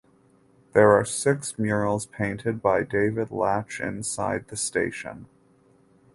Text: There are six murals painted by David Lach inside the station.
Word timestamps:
There 0.73 0.93
are 0.93 1.05
six 1.05 1.59
murals 1.59 2.07
painted 2.07 2.59
by 2.59 2.81
David 2.81 3.29
Lach 3.29 3.79
inside 3.79 4.47
the 4.47 4.57
station. 4.57 5.27